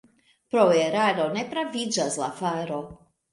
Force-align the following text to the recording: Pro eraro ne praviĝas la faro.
Pro 0.53 0.63
eraro 0.85 1.27
ne 1.35 1.43
praviĝas 1.51 2.19
la 2.23 2.31
faro. 2.41 2.81